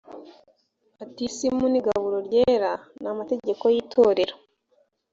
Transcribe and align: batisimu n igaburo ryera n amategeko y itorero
batisimu 0.97 1.65
n 1.69 1.75
igaburo 1.79 2.17
ryera 2.27 2.71
n 3.01 3.05
amategeko 3.13 3.63
y 3.73 3.77
itorero 3.83 4.35